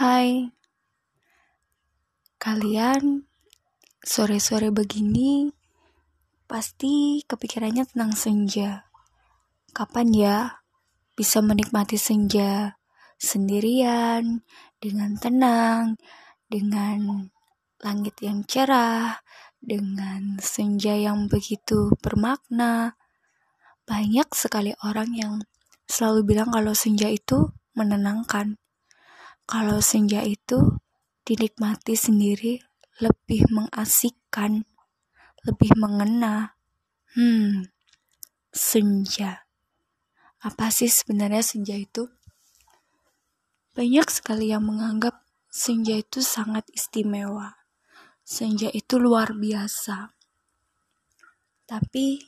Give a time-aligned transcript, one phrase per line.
[0.00, 0.48] Hai,
[2.40, 3.28] kalian
[4.00, 5.52] sore-sore begini
[6.48, 8.88] pasti kepikirannya tentang senja.
[9.76, 10.36] Kapan ya
[11.12, 12.80] bisa menikmati senja
[13.20, 14.40] sendirian,
[14.80, 16.00] dengan tenang,
[16.48, 17.28] dengan
[17.84, 19.20] langit yang cerah,
[19.60, 22.96] dengan senja yang begitu bermakna.
[23.84, 25.44] Banyak sekali orang yang
[25.84, 28.56] selalu bilang kalau senja itu menenangkan.
[29.50, 30.78] Kalau senja itu
[31.26, 32.62] dinikmati sendiri
[33.02, 34.62] lebih mengasikkan,
[35.42, 36.54] lebih mengena.
[37.18, 37.66] Hmm,
[38.54, 39.42] senja.
[40.38, 42.06] Apa sih sebenarnya senja itu?
[43.74, 47.58] Banyak sekali yang menganggap senja itu sangat istimewa.
[48.22, 50.14] Senja itu luar biasa.
[51.66, 52.22] Tapi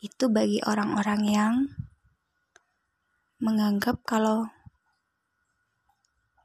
[0.00, 1.54] itu bagi orang-orang yang
[3.36, 4.48] menganggap kalau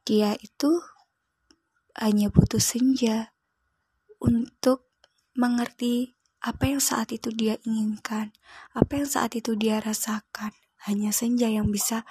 [0.07, 0.79] dia itu
[1.99, 3.35] hanya butuh senja
[4.23, 4.87] untuk
[5.35, 8.31] mengerti apa yang saat itu dia inginkan,
[8.71, 10.55] apa yang saat itu dia rasakan.
[10.87, 12.07] Hanya senja yang bisa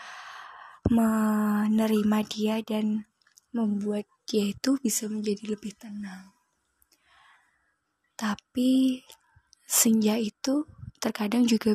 [0.92, 3.08] menerima dia dan
[3.56, 6.36] membuat dia itu bisa menjadi lebih tenang.
[8.20, 9.00] Tapi
[9.64, 10.68] senja itu
[11.00, 11.72] terkadang juga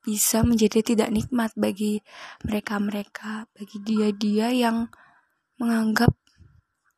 [0.00, 2.00] bisa menjadi tidak nikmat bagi
[2.46, 4.88] mereka-mereka, bagi dia-dia yang
[5.60, 6.16] menganggap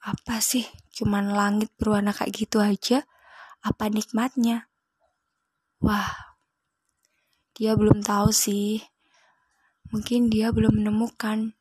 [0.03, 0.63] apa sih
[0.95, 3.03] cuman langit berwarna kayak gitu aja?
[3.63, 4.71] Apa nikmatnya?
[5.83, 6.39] Wah
[7.59, 8.87] dia belum tahu sih.
[9.91, 11.59] Mungkin dia belum menemukan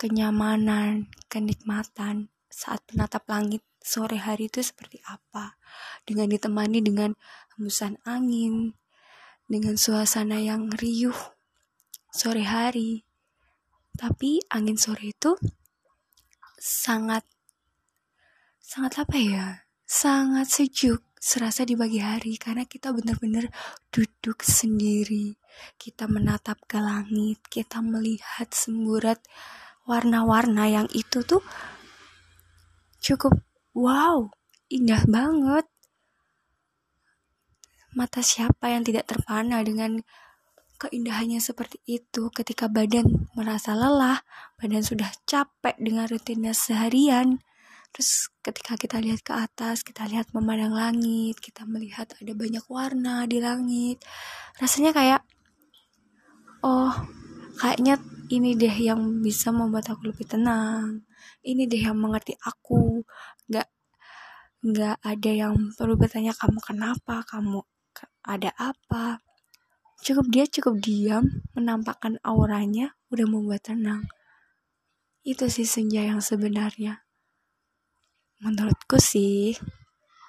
[0.00, 5.60] kenyamanan kenikmatan saat menatap langit sore hari itu seperti apa.
[6.08, 7.12] Dengan ditemani dengan
[7.54, 8.74] hembusan angin
[9.44, 11.16] dengan suasana yang riuh
[12.08, 13.04] sore hari.
[13.94, 15.36] Tapi angin sore itu
[16.64, 17.28] sangat
[18.56, 19.46] sangat apa ya?
[19.84, 23.52] Sangat sejuk serasa di pagi hari karena kita benar-benar
[23.92, 25.36] duduk sendiri.
[25.76, 29.20] Kita menatap ke langit kita melihat semburat
[29.84, 31.44] warna-warna yang itu tuh
[33.04, 33.36] cukup
[33.76, 34.32] wow
[34.72, 35.68] indah banget.
[37.92, 40.00] Mata siapa yang tidak terpana dengan
[40.86, 44.20] keindahannya seperti itu ketika badan merasa lelah,
[44.60, 47.40] badan sudah capek dengan rutinnya seharian.
[47.94, 53.24] Terus ketika kita lihat ke atas, kita lihat memandang langit, kita melihat ada banyak warna
[53.24, 54.02] di langit.
[54.60, 55.20] Rasanya kayak
[56.60, 56.92] oh,
[57.56, 57.96] kayaknya
[58.28, 61.08] ini deh yang bisa membuat aku lebih tenang.
[61.40, 63.00] Ini deh yang mengerti aku.
[63.48, 63.70] Gak
[64.64, 67.62] nggak ada yang perlu bertanya kamu kenapa, kamu
[68.24, 69.23] ada apa
[70.02, 74.08] Cukup dia cukup diam, menampakkan auranya, udah membuat tenang.
[75.22, 77.06] Itu sih senja yang sebenarnya.
[78.42, 79.54] Menurutku sih.